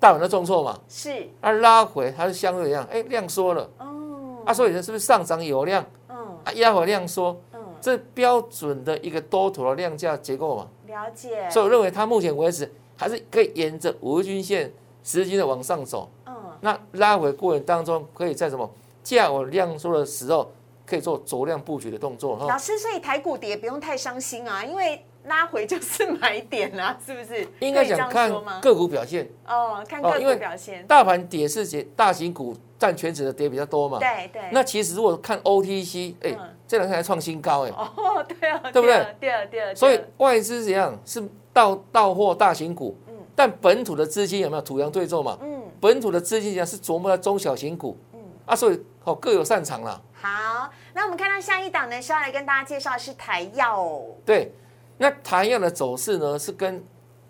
[0.00, 3.70] 大盘都重挫嘛，是，啊拉回它是相对一样，哎量缩了。
[3.78, 5.86] 哦，啊，所以是不是上涨有量？
[6.08, 6.16] 嗯。
[6.44, 14.72] 啊，压回量缩，嗯，这标准的一个多头的量价结构嘛，了解，所以我认为它目前为止还是可以沿着五日均线、
[15.04, 16.10] 十日均的往上走。
[16.26, 18.68] 嗯，那拉回过程当中，可以在什么？
[19.04, 20.52] 价稳量缩的时候，
[20.86, 22.46] 可以做酌量布局的动作哈。
[22.46, 27.46] 老师，所以台股跌不用太伤心啊，因为拉回就是买点啊， 是不是？
[27.60, 28.60] 应该可以这样讲看？
[28.60, 33.98] 个股表现，哦，看个股表现，大盘跌是跌大型股占全指的跌比较多嘛。
[33.98, 39.06] 对对，那其实如果看 OTC，哎、嗯这两天还创新高哎、哦，对啊，对不对啊？
[39.20, 45.38] 对啊，对啊，所以外资怎样是到到货大型股，嗯但本土的资金有没有土洋对坐嘛？
[45.42, 50.00] 嗯，本土的资金讲是琢磨在中小型股，嗯啊，所以哦各有擅长啦。
[50.22, 53.82] 好，那我们看到下一档呢，是要来跟大家介绍的是台药。
[53.82, 54.52] 哦，对，
[54.98, 56.80] 那台药的走势呢是跟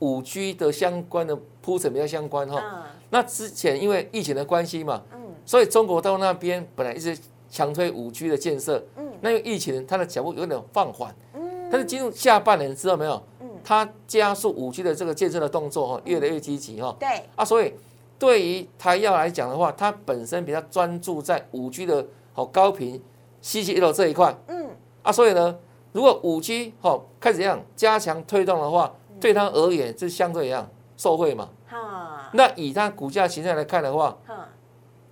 [0.00, 2.62] 五 G 的相关的铺陈比较相关哈。
[2.62, 2.82] 嗯。
[3.08, 5.18] 那之前因为疫情的关系嘛，嗯。
[5.46, 9.10] 所以中国到那边本来一直强推五 G 的建设，嗯。
[9.22, 16.94] 那因为疫情它的脚步有点放缓，嗯，但是进入下半年知道没有嗯，它加速五 G 的这个建设的动作哈，越来越积极哈。
[17.00, 17.72] 对，啊，所以
[18.18, 23.02] 对于台药来讲的话，它本身比较专注在五 G 的好高频
[23.42, 24.34] CCL 这一块。
[24.48, 24.70] 嗯。
[25.02, 25.58] 啊，所以呢，
[25.92, 31.48] 如果五 G 好开始这样加强推动的话，对它而言就相对一样受惠嘛。
[31.68, 34.48] 哈，那以它股价形态来看的话，哈，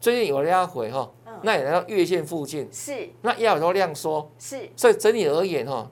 [0.01, 1.11] 最近有压回哈。
[1.27, 3.09] 嗯，那也来到月线附近，是。
[3.23, 5.91] 那压有量缩，是，所以整体而言哈，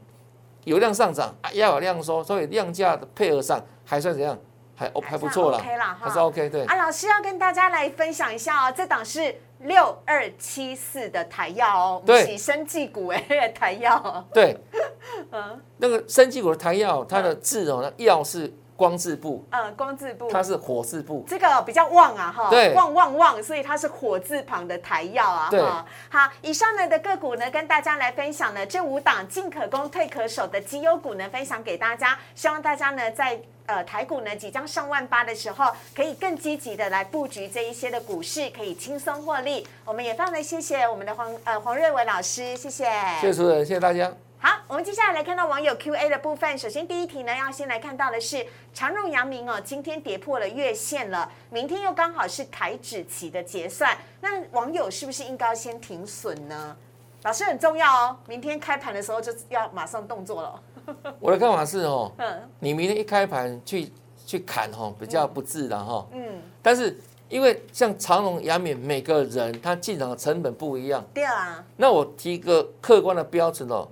[0.64, 4.38] 有量上涨，啊压有量缩，所以量价的配合上还算怎样，
[4.77, 6.07] 还哦还不错啦，OK 啦哈。
[6.07, 6.64] 还是 OK 对。
[6.67, 12.25] 啊，老师要跟大家来分享一下哦，这档是六二七四的台药哦，对。
[12.27, 14.57] 是生技股哎，台药，对，
[15.33, 15.61] 嗯。
[15.79, 21.25] 那个生技股的台药，它的字哦，那药是光字部，嗯，光字部，它是火字部。
[21.27, 25.87] 这个比较旺啊，哈，对旺旺旺，所以它是火字旁的台药啊，哈。
[26.09, 33.41] 好，以上呢的个股呢，跟大家来分享呢这五档进可攻退可守的绩优股呢，分享给大家，希望大家呢在。
[33.69, 39.69] 呃，台股呢即将上万八的时候，可以更积极的来布局这一些的股市，可以轻松获利。
[39.85, 42.87] 我们也非常的谢谢我们的黄呃黄瑞伟老师，谢谢。
[43.21, 44.11] 谢谢主持人，谢谢大家。
[44.40, 46.57] 好，我们接下来来看到网友 Q&A 的部分。
[46.57, 56.77] 首先第一题呢，要先来看到的是长荣、阳明哦，今天跌破了月线了，明天又刚好是台指期的结算，那网友是不是应该先停损呢？
[57.24, 60.62] 老师很重要哦，明天开盘的时候就要马上动作了。
[61.18, 63.90] 我的看法是哦，嗯你明天一开盘去
[64.24, 66.07] 去砍哦，比较不自然哈。
[66.12, 66.96] 嗯，但是
[67.29, 73.87] 因为像长隆、雅敏，每个人他进场的成本不一样，对啊，那我提一个客观的标准哦，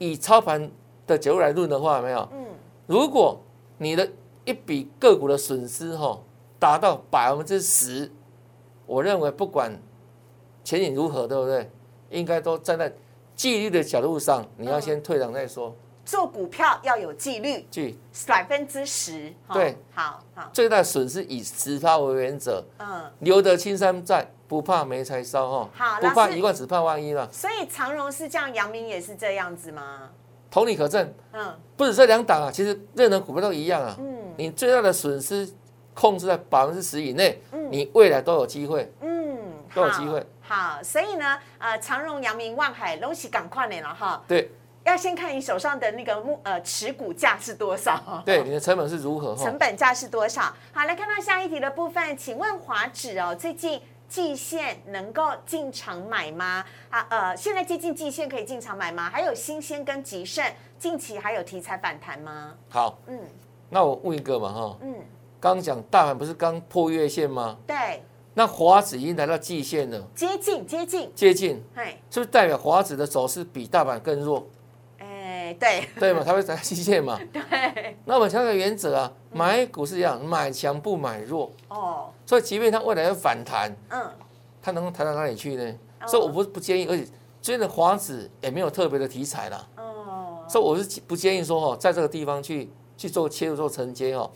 [0.00, 0.68] 以操盘
[1.06, 2.28] 的角度来论的话，有没有？
[2.32, 2.46] 嗯
[2.86, 3.40] 如果
[3.78, 4.10] 你的
[4.44, 6.18] 一笔个股的损失哈
[6.58, 8.10] 达到百分之十，
[8.84, 9.72] 我认为不管
[10.64, 11.70] 前景如何，对不对？
[12.08, 12.92] 应该都站在
[13.36, 15.72] 纪律的角度上，你要先退场再说。
[16.04, 19.32] 做股票要有纪律，纪百分之十。
[19.46, 26.00] 哈对，好好，最大的损失以十趴为原则，嗯，留得青山在，不怕没柴烧哈好。
[26.00, 27.28] 不怕一万，只怕万一了。
[27.30, 30.10] 所以长荣是这样，阳明也是这样子吗？
[30.50, 33.94] 同理可证，嗯不止这两档啊，其实任何股票都一样啊。
[34.00, 35.48] 嗯你最大的损失
[35.94, 38.92] 控制在百分之十以内，嗯你未来都有机会。
[39.02, 39.38] 嗯，
[39.72, 40.26] 都有好机会。
[40.40, 44.20] 好，所以呢，呃，长荣、阳明、万海龙喜赶快点了哈。
[44.26, 44.50] 对
[44.82, 49.56] 要先看你手上的那个目呃持股价是多少，对，你的成本是如何哈成？
[49.56, 50.52] 本价是多少？
[50.72, 53.80] 好，来看到下一题的部分，请问华指哦，最近
[54.10, 56.64] 季线能够进场买吗？
[56.90, 59.08] 啊呃，现在接近季线可以进场买吗？
[59.08, 60.44] 还有新鲜跟吉盛
[60.76, 62.52] 近期还有题材反弹吗？
[62.68, 63.16] 好，嗯
[63.68, 64.96] 那我问一个嘛哈，嗯，
[65.38, 67.56] 刚讲大盘不是刚破月线吗？
[67.64, 68.02] 对，
[68.34, 74.44] 那华指已经来到季线了，接近接近，接近，嘿，是不是代表华指的走势比大盘更弱？
[75.50, 76.22] 哎，对 对嘛？
[76.24, 77.18] 它会在季线嘛？
[77.32, 81.50] 对，那我们强调原则啊，买股是一样，买强不买弱。
[81.68, 84.10] 哦，所以即便它未来要反弹，嗯，
[84.62, 85.64] 它能够弹到哪里去呢？
[86.02, 87.04] 哦所以我不不建议，而且
[87.42, 89.66] 最近的华指也没有特别的题材啦。
[89.76, 94.30] 哦，所以我是不建议说哦，在这个地方去去做切入做承接哦。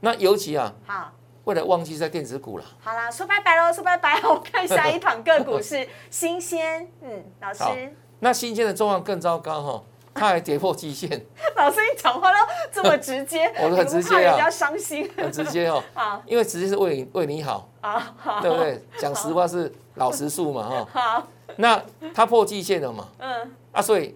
[0.00, 2.64] 那尤其啊，好，为了旺季在电子股了。
[2.78, 4.20] 好啦，说拜拜喽，说拜拜。
[4.22, 7.76] 我 看下一堂个股是新鲜，嗯，老师好，
[8.20, 9.84] 那新鲜的状况更糟糕哈，
[10.18, 11.08] 它还跌破季线，
[11.56, 12.36] 老师你讲话都
[12.72, 18.82] 这么直接， 我都很直接啊怕人家伤心很直接哦， 好因为直接是为你为你好，啊，好对不对？
[18.98, 20.88] 讲实话是老实数嘛哈。
[20.92, 21.26] 好，
[21.56, 21.82] 那
[22.14, 23.08] 他破季线了嘛？
[23.18, 24.14] 嗯啊，所以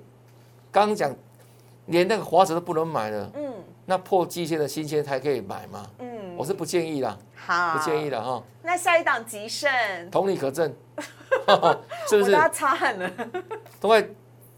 [0.70, 1.14] 刚刚讲
[1.86, 3.52] 连那个华子都不能买了，嗯
[3.84, 5.84] 那破季线的新鲜才可以买吗？
[5.98, 8.08] 嗯，我是不建议啦，好，不建议。
[8.08, 8.42] 的哈。
[8.62, 9.68] 那下一档吉盛，
[10.10, 10.72] 同理可证，
[12.08, 12.42] 是不是我都？
[12.42, 13.10] 要擦汗了。
[13.80, 14.08] 都在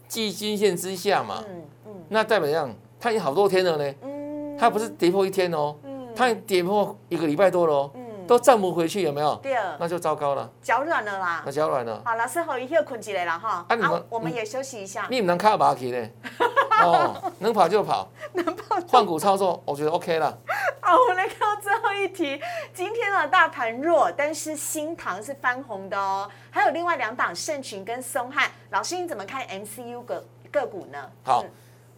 [0.07, 1.91] 季均线之下嘛，嗯嗯。
[2.09, 2.73] 那代表怎样？
[2.99, 6.07] 它已经好多天了呢，嗯，它不是跌破一天哦，嗯。
[6.15, 9.35] 它跌破一个礼拜多了哦，嗯都站不回去，有没有？
[9.41, 11.51] 对，那就糟糕了，脚软了啦那。
[11.51, 12.01] 脚软了。
[12.05, 13.65] 好，老师好，一会困起来了哈。
[13.67, 15.07] 啊你们我们也休息一下。
[15.09, 16.09] 你唔能卡马去呢？
[16.83, 20.37] 哦，能跑就跑，能跑换股操作，我觉得 OK 了。
[20.81, 22.39] 好，我们来看到最后一题。
[22.73, 26.29] 今天的，大盘弱，但是新塘是翻红的哦。
[26.51, 30.99] 还有另外两档盛群跟松汉，老师你怎么看 MCU 个个股呢？
[31.23, 31.49] 好嗯，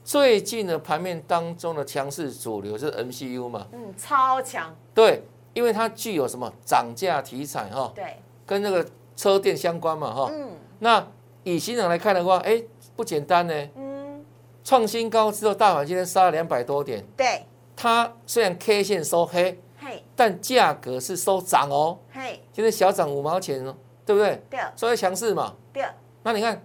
[0.03, 5.23] 最近的盘面当中的强势主流是 MCU 嘛，嗯，超强，对，
[5.57, 10.29] 因为它具有什么涨价题材哈，对，跟那个车店相关嘛哈。
[10.31, 10.51] 嗯。
[10.77, 11.03] 那
[11.41, 12.61] 以新人来看的话，哎，
[12.95, 13.69] 不简单呢。
[13.75, 14.23] 嗯，
[14.63, 17.43] 创新高之后，大盘今天杀了两百多点，对，
[17.75, 24.39] 它虽然 K 线收黑，嘿，但价格是收涨哦，嘿，今天小涨五毛钱哦，对不对？
[24.51, 24.59] 对。
[24.75, 25.55] 所以强势嘛。
[25.73, 25.83] 对，
[26.21, 26.61] 那你看，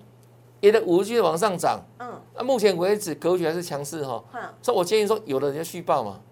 [0.61, 2.20] 也的五 G 往上涨，嗯。
[2.35, 6.20] 那目前为止格局还是强势哈、哼，所以我建议说，有的人就续报嘛，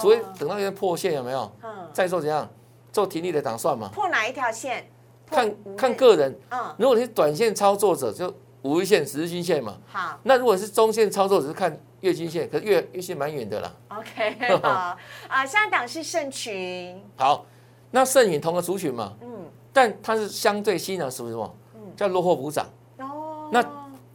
[0.00, 2.48] 除非等到有点破线有没有，嗯，再做怎样
[2.92, 4.90] 做停利的打算嘛，破哪一条线？
[5.26, 6.36] 看看个人。
[6.50, 8.32] 嗯，如果你是短线操作者，就
[8.62, 9.76] 五日线、十日均线嘛。
[9.86, 10.18] 好。
[10.24, 13.72] 那如果是中线操作者，是看月均线，可是月月线蛮远的啦。
[13.88, 14.96] ，OK， 好。
[15.28, 17.46] 啊，下一档是盛群， 好，
[17.92, 19.28] 那盛允同个族群嘛，嗯，
[19.72, 21.56] 但它是相对新的属于什么？
[21.96, 22.66] 叫落后补涨。
[22.98, 23.64] 哦，那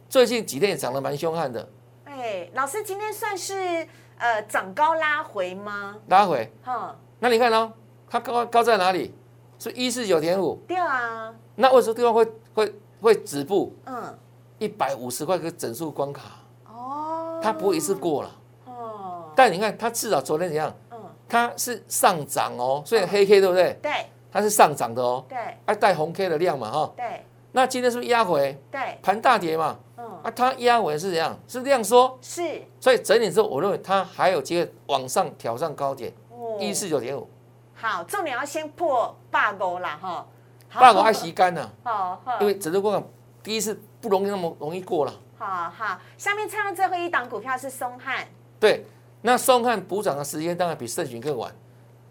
[0.08, 1.68] 最近几天也涨得蛮凶悍的，
[2.04, 3.86] 哎，老师今天算是
[4.18, 5.96] 呃涨高拉回吗？
[6.08, 6.52] 拉回。
[6.62, 7.72] 哈，那你看哦，
[8.08, 9.14] 它高高在哪里？
[9.58, 10.56] 是一四九点五。
[10.68, 13.74] 对啊，那为什么地方会会会止步？
[13.86, 14.18] 嗯，
[14.58, 16.22] 一百五十块个整数关卡，
[16.66, 18.30] 哦，它不会一次过了。
[18.66, 20.74] 哦，但你看它至少昨天怎样？
[20.90, 20.98] 嗯，
[21.28, 23.78] 它是上涨哦，所以黑 K 对不对？
[23.82, 23.92] 对
[24.30, 26.92] 它是上涨的哦，对还带红 K 的量嘛哈。
[26.94, 28.60] 对那今天是不是压回？
[28.70, 29.84] 对，盘大跌嘛，嗯，
[30.26, 31.38] 啊，它压回是怎样？
[31.46, 37.30] 是量缩，是所以整理之后，我认为它还有机会往上挑战高点哦一四九点五。
[37.74, 40.26] 好，重点要先破八五啦哈，
[40.68, 43.08] 好八五爱吸干呐，好好，因为整个过程
[43.40, 45.14] 第一次不容易那么容易过了。
[45.38, 48.26] 好好，下面唱的最后一档股票是松汉，
[48.58, 48.84] 对，
[49.22, 51.54] 那松汉补涨的时间当然比盛群更晚，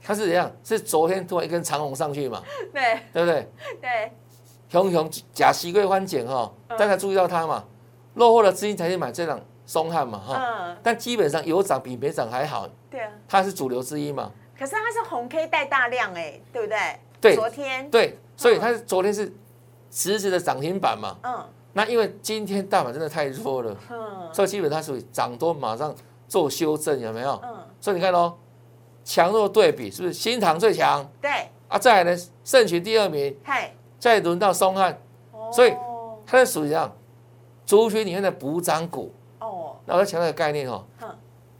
[0.02, 0.50] 它是怎样？
[0.64, 3.52] 是昨天突然一根长红上去嘛，对对不对？
[3.82, 4.14] 对，
[4.70, 7.64] 熊熊假西龟欢减哈，大家注意到它嘛，
[8.16, 16.78] 落后的资金才去买这档松汉嘛哈，嗯，但基本上有涨比没涨还好，对啊，它是主流之一嘛，可是它是红 K 带大量哎，对不对？
[17.22, 19.34] 对昨天，对，所以它是昨天是
[19.90, 21.46] 实质的涨停板嘛，嗯。
[21.74, 24.30] 那因为今天大盘真的太弱了，嗯。
[24.34, 25.94] 所以基本它属于涨多马上
[26.28, 27.40] 做修正，有没有？
[27.44, 28.34] 嗯，所以你看哦，
[29.04, 31.30] 强弱对比是不是新塘最强对，
[31.68, 31.78] 啊？
[31.78, 34.98] 再来呢，盛群第二名，嗨，再轮到松汉，
[35.32, 35.52] 哦。
[35.52, 35.74] 所以
[36.26, 36.96] 它是属于这样
[37.66, 39.14] 族群里面的补涨股。
[39.40, 41.10] 哦，那我要强调一个概念哦哼，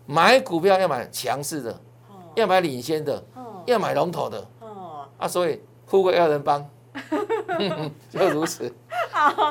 [0.06, 1.72] 买股票要买强势的，
[2.08, 5.28] 哦要买领先的，哦要买龙头的哦，啊。
[5.28, 6.68] 所以富贵要人帮，
[8.10, 8.74] 就如此。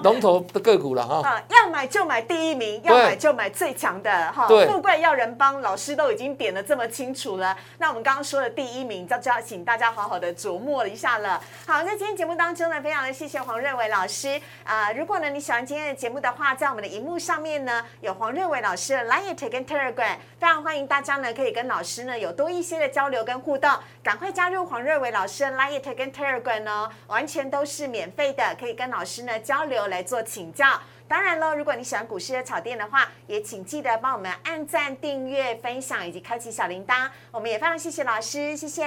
[0.03, 1.43] 龙头的个股了哈。
[1.75, 4.47] 买就买第一名，要买就买最强的哈。
[4.47, 7.57] 富贵要人帮，老师都已经点的这么清楚了。
[7.79, 11.43] 那我们刚刚说的第一名，就就要请大家好好的琢磨一下了。
[11.67, 23.69] 好，在今天节目当中呢，非常的谢谢黄瑞伟老师啊、如果呢你喜欢今天的节目的话，在我们的荧幕上面呢有黄瑞伟老师的 Line 跟 Telegram，非常欢迎大家呢可以跟老师呢有多一些的交流跟互动，
[24.01, 30.67] 赶快加入黄瑞伟老师的 Line 跟 Telegram 哦，完全都是免费的，可以跟老师呢交流来做请教。
[31.07, 37.09] 当然喽，如果你喜欢股市的炒店的话，也请记得帮我们按赞、订阅、分享以及开启小铃铛。
[37.31, 38.83] 我们也非常谢谢老师，谢谢，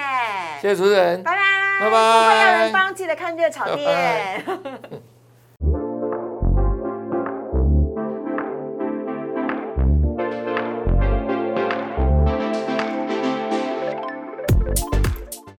[0.61, 1.24] 谢谢主持人。
[1.24, 4.43] 拜拜，拜拜富贵要人帮，记得看热炒店。